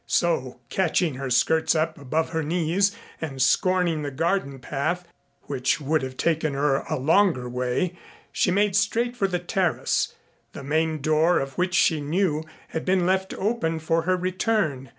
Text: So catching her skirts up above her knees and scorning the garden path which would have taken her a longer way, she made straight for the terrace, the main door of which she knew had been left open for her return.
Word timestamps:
So 0.07 0.59
catching 0.71 1.13
her 1.13 1.29
skirts 1.29 1.75
up 1.75 1.99
above 1.99 2.31
her 2.31 2.41
knees 2.41 2.91
and 3.21 3.39
scorning 3.39 4.01
the 4.01 4.09
garden 4.09 4.57
path 4.57 5.07
which 5.43 5.79
would 5.79 6.01
have 6.01 6.17
taken 6.17 6.55
her 6.55 6.77
a 6.89 6.97
longer 6.97 7.47
way, 7.47 7.95
she 8.31 8.49
made 8.49 8.75
straight 8.75 9.15
for 9.15 9.27
the 9.27 9.37
terrace, 9.37 10.15
the 10.53 10.63
main 10.63 11.01
door 11.01 11.37
of 11.37 11.55
which 11.55 11.75
she 11.75 12.01
knew 12.01 12.43
had 12.69 12.83
been 12.83 13.05
left 13.05 13.35
open 13.35 13.77
for 13.77 14.01
her 14.01 14.17
return. 14.17 14.89